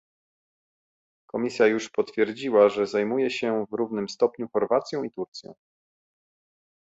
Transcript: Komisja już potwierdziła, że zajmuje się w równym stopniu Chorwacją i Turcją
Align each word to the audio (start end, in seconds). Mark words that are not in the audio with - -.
Komisja 1.27 1.67
już 1.67 1.89
potwierdziła, 1.89 2.69
że 2.69 2.87
zajmuje 2.87 3.29
się 3.29 3.65
w 3.69 3.73
równym 3.73 4.09
stopniu 4.09 4.47
Chorwacją 4.53 5.03
i 5.03 5.11
Turcją 5.11 5.53